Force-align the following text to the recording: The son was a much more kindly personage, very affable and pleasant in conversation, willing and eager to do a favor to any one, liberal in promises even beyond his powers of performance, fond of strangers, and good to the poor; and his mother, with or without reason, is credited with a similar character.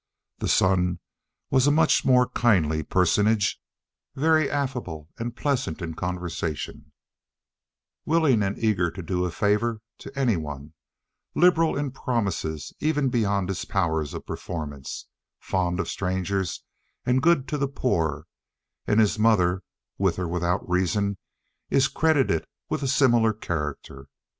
The 0.39 0.47
son 0.47 0.99
was 1.51 1.67
a 1.67 1.71
much 1.71 2.03
more 2.03 2.27
kindly 2.29 2.81
personage, 2.81 3.61
very 4.15 4.49
affable 4.49 5.09
and 5.19 5.35
pleasant 5.35 5.79
in 5.79 5.93
conversation, 5.93 6.91
willing 8.03 8.41
and 8.41 8.57
eager 8.57 8.89
to 8.89 9.03
do 9.03 9.25
a 9.25 9.29
favor 9.31 9.79
to 9.99 10.11
any 10.17 10.37
one, 10.37 10.73
liberal 11.35 11.77
in 11.77 11.91
promises 11.91 12.73
even 12.79 13.09
beyond 13.09 13.49
his 13.49 13.63
powers 13.63 14.15
of 14.15 14.25
performance, 14.25 15.05
fond 15.39 15.79
of 15.79 15.87
strangers, 15.87 16.63
and 17.05 17.21
good 17.21 17.47
to 17.49 17.59
the 17.59 17.67
poor; 17.67 18.25
and 18.87 18.99
his 18.99 19.19
mother, 19.19 19.61
with 19.99 20.17
or 20.17 20.27
without 20.27 20.67
reason, 20.67 21.19
is 21.69 21.87
credited 21.87 22.47
with 22.69 22.81
a 22.81 22.87
similar 22.87 23.33
character. 23.33 24.07